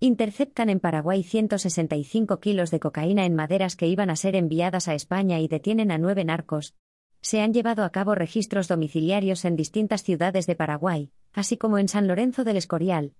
Interceptan 0.00 0.70
en 0.70 0.78
Paraguay 0.78 1.24
165 1.24 2.38
kilos 2.38 2.70
de 2.70 2.78
cocaína 2.78 3.24
en 3.24 3.34
maderas 3.34 3.74
que 3.74 3.88
iban 3.88 4.10
a 4.10 4.16
ser 4.16 4.36
enviadas 4.36 4.86
a 4.86 4.94
España 4.94 5.40
y 5.40 5.48
detienen 5.48 5.90
a 5.90 5.98
nueve 5.98 6.24
narcos. 6.24 6.76
Se 7.20 7.40
han 7.40 7.52
llevado 7.52 7.82
a 7.82 7.90
cabo 7.90 8.14
registros 8.14 8.68
domiciliarios 8.68 9.44
en 9.44 9.56
distintas 9.56 10.04
ciudades 10.04 10.46
de 10.46 10.54
Paraguay, 10.54 11.10
así 11.32 11.56
como 11.56 11.78
en 11.78 11.88
San 11.88 12.06
Lorenzo 12.06 12.44
del 12.44 12.58
Escorial. 12.58 13.14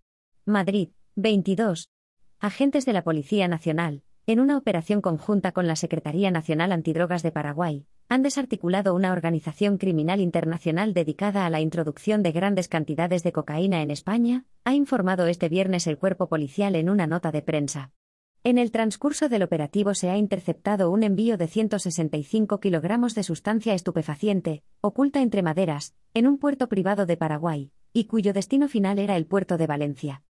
Madrid, 0.45 0.91
22. 1.17 1.91
Agentes 2.39 2.87
de 2.87 2.93
la 2.93 3.03
Policía 3.03 3.49
Nacional, 3.49 4.05
en 4.29 4.41
una 4.41 4.59
operación 4.59 5.01
conjunta 5.01 5.53
con 5.53 5.67
la 5.67 5.75
Secretaría 5.75 6.31
Nacional 6.31 6.71
Antidrogas 6.73 7.23
de 7.23 7.33
Paraguay, 7.33 7.87
han 8.11 8.23
desarticulado 8.23 8.95
una 8.95 9.11
organización 9.11 9.79
criminal 9.79 10.21
internacional 10.21 10.93
dedicada 10.93 11.47
a 11.47 11.51
la 11.51 11.63
introducción 11.63 12.23
de 12.23 12.33
grandes 12.33 12.69
cantidades 12.69 13.23
de 13.23 13.33
cocaína 13.33 13.81
en 13.81 13.91
España, 13.91 14.45
ha 14.67 14.75
informado 14.75 15.29
este 15.29 15.49
viernes 15.49 15.87
el 15.87 15.97
cuerpo 15.97 16.29
policial 16.29 16.77
en 16.77 16.91
una 16.91 17.07
nota 17.07 17.33
de 17.33 17.41
prensa. 17.41 17.93
En 18.45 18.59
el 18.59 18.71
transcurso 18.71 19.31
del 19.31 19.45
operativo 19.45 19.95
se 19.95 20.11
ha 20.11 20.19
interceptado 20.19 20.91
un 20.91 21.05
envío 21.05 21.39
de 21.39 21.49
165 21.49 22.61
kilogramos 22.61 23.15
de 23.15 23.23
sustancia 23.23 23.73
estupefaciente, 23.73 24.63
oculta 24.83 25.23
entre 25.23 25.43
maderas, 25.43 25.95
en 26.13 26.27
un 26.27 26.37
puerto 26.37 26.69
privado 26.69 27.07
de 27.07 27.17
Paraguay, 27.17 27.73
y 27.95 28.05
cuyo 28.05 28.35
destino 28.35 28.69
final 28.69 28.99
era 28.99 29.17
el 29.17 29.25
puerto 29.25 29.57
de 29.57 29.67
Valencia. 29.67 30.23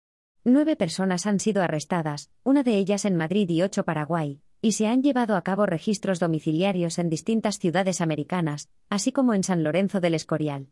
Nueve 0.49 0.77
personas 0.77 1.25
han 1.25 1.41
sido 1.41 1.61
arrestadas, 1.61 2.31
una 2.45 2.63
de 2.63 2.77
ellas 2.77 3.03
en 3.03 3.17
Madrid 3.17 3.49
y 3.49 3.63
ocho 3.63 3.83
Paraguay, 3.83 4.39
y 4.61 4.71
se 4.71 4.87
han 4.87 5.03
llevado 5.03 5.35
a 5.35 5.41
cabo 5.41 5.65
registros 5.65 6.21
domiciliarios 6.21 6.99
en 6.99 7.09
distintas 7.09 7.59
ciudades 7.59 7.99
americanas, 7.99 8.69
así 8.89 9.11
como 9.11 9.33
en 9.33 9.43
San 9.43 9.61
Lorenzo 9.65 9.99
del 9.99 10.13
Escorial. 10.13 10.69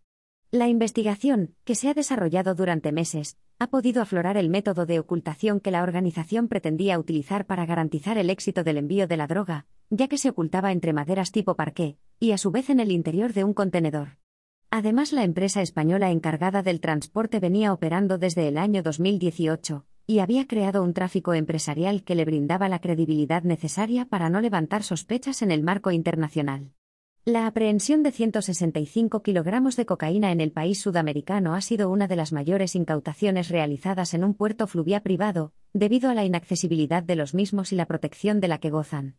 La 0.49 0.69
investigación, 0.69 1.55
que 1.65 1.75
se 1.75 1.89
ha 1.89 1.93
desarrollado 1.93 2.55
durante 2.55 2.93
meses, 2.93 3.37
ha 3.59 3.67
podido 3.67 4.01
aflorar 4.01 4.37
el 4.37 4.49
método 4.49 4.85
de 4.85 4.97
ocultación 4.97 5.59
que 5.59 5.71
la 5.71 5.83
organización 5.83 6.47
pretendía 6.47 6.97
utilizar 6.97 7.45
para 7.45 7.65
garantizar 7.65 8.17
el 8.17 8.29
éxito 8.29 8.63
del 8.63 8.77
envío 8.77 9.07
de 9.07 9.17
la 9.17 9.27
droga, 9.27 9.65
ya 9.89 10.07
que 10.07 10.17
se 10.17 10.29
ocultaba 10.29 10.71
entre 10.71 10.93
maderas 10.93 11.33
tipo 11.33 11.57
parqué, 11.57 11.97
y 12.17 12.31
a 12.31 12.37
su 12.37 12.49
vez 12.49 12.69
en 12.69 12.79
el 12.79 12.93
interior 12.93 13.33
de 13.33 13.43
un 13.43 13.53
contenedor. 13.53 14.19
Además, 14.77 15.13
la 15.13 15.23
empresa 15.23 15.61
española 15.61 16.11
encargada 16.11 16.61
del 16.61 16.81
transporte 16.81 17.39
venía 17.39 17.71
operando 17.71 18.17
desde 18.17 18.49
el 18.49 18.57
año 18.57 18.83
2018, 18.83 19.85
y 20.05 20.19
había 20.19 20.47
creado 20.47 20.83
un 20.83 20.93
tráfico 20.93 21.33
empresarial 21.33 22.03
que 22.03 22.13
le 22.13 22.25
brindaba 22.25 22.67
la 22.67 22.79
credibilidad 22.79 23.43
necesaria 23.43 24.03
para 24.03 24.29
no 24.29 24.41
levantar 24.41 24.83
sospechas 24.83 25.41
en 25.41 25.51
el 25.51 25.63
marco 25.63 25.91
internacional. 25.91 26.73
La 27.23 27.47
aprehensión 27.47 28.03
de 28.03 28.11
165 28.11 29.23
kilogramos 29.23 29.77
de 29.77 29.85
cocaína 29.85 30.33
en 30.33 30.41
el 30.41 30.51
país 30.51 30.81
sudamericano 30.81 31.55
ha 31.55 31.61
sido 31.61 31.89
una 31.89 32.09
de 32.09 32.17
las 32.17 32.33
mayores 32.33 32.75
incautaciones 32.75 33.47
realizadas 33.47 34.13
en 34.13 34.25
un 34.25 34.33
puerto 34.33 34.67
fluvial 34.67 35.03
privado, 35.03 35.53
debido 35.71 36.09
a 36.09 36.13
la 36.15 36.25
inaccesibilidad 36.25 37.01
de 37.01 37.15
los 37.15 37.33
mismos 37.33 37.71
y 37.71 37.77
la 37.77 37.85
protección 37.85 38.41
de 38.41 38.49
la 38.49 38.57
que 38.57 38.71
gozan. 38.71 39.15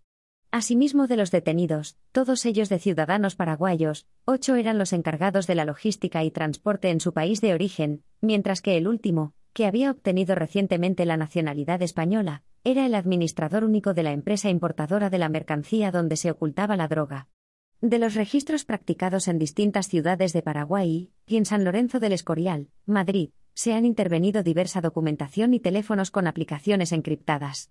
Asimismo 0.51 1.07
de 1.07 1.17
los 1.17 1.31
detenidos, 1.31 1.97
todos 2.13 2.47
ellos 2.47 2.69
de 2.69 2.79
ciudadanos 2.79 3.37
paraguayos, 3.37 4.07
ocho 4.25 4.55
eran 4.55 4.79
los 4.79 4.93
encargados 4.93 5.47
de 5.47 5.55
la 5.55 5.65
logística 5.65 6.25
y 6.25 6.31
transporte 6.31 6.91
en 6.91 7.01
su 7.01 7.13
país 7.13 7.41
de 7.41 7.53
origen, 7.53 8.03
mientras 8.21 8.63
que 8.63 8.77
el 8.77 8.89
último, 8.89 9.35
que 9.53 9.67
había 9.67 9.91
obtenido 9.91 10.35
recientemente 10.35 11.05
la 11.05 11.17
nacionalidad 11.17 11.83
española, 11.83 12.43
era 12.65 12.87
el 12.87 12.95
administrador 12.95 13.65
único 13.65 13.95
de 13.95 14.03
la 14.03 14.13
empresa 14.13 14.51
importadora 14.51 15.11
de 15.11 15.19
la 15.19 15.29
mercancía 15.29 15.91
donde 15.91 16.17
se 16.17 16.31
ocultaba 16.31 16.77
la 16.77 16.89
droga. 16.89 17.29
De 17.81 17.99
los 17.99 18.15
registros 18.15 18.65
practicados 18.65 19.29
en 19.29 19.39
distintas 19.39 19.89
ciudades 19.89 20.33
de 20.33 20.43
Paraguay 20.43 21.11
y 21.27 21.37
en 21.37 21.45
San 21.45 21.65
Lorenzo 21.65 22.01
del 22.01 22.13
Escorial, 22.13 22.69
Madrid, 22.87 23.31
se 23.55 23.73
han 23.73 23.85
intervenido 23.85 24.43
diversa 24.43 24.81
documentación 24.81 25.55
y 25.55 25.61
teléfonos 25.61 26.11
con 26.11 26.27
aplicaciones 26.27 26.93
encriptadas. 26.93 27.65